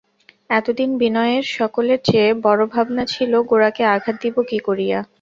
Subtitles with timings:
[0.49, 4.99] এতদিন বিনয়ের সকলের চেয়ে বড়ো ভাবনা ছিল, গোরাকে আঘাত দিব কী করিয়া।